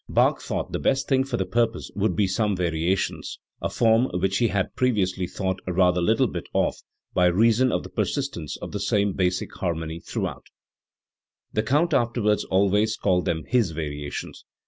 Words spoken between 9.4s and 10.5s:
harmony throughout